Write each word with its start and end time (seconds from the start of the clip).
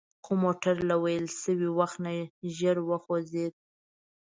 خو 0.23 0.31
موټر 0.43 0.75
له 0.89 0.95
ویل 1.03 1.25
شوي 1.41 1.69
وخت 1.77 1.97
نه 2.05 2.11
ژر 2.57 2.77
وخوځید. 2.89 3.53